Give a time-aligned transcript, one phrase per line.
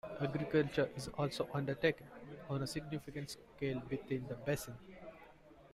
[0.19, 2.07] Agriculture is also undertaken
[2.49, 4.75] on a significant scale within the basin.